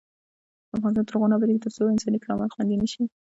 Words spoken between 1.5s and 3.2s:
ترڅو انساني کرامت خوندي نشي.